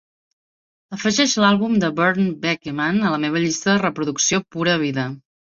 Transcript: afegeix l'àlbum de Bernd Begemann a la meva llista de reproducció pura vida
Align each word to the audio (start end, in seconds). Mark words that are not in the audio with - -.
afegeix 0.95 1.35
l'àlbum 1.43 1.75
de 1.83 1.89
Bernd 1.99 2.33
Begemann 2.47 2.99
a 3.03 3.13
la 3.17 3.21
meva 3.27 3.45
llista 3.45 3.71
de 3.75 3.79
reproducció 3.85 4.43
pura 4.59 4.77
vida 4.87 5.07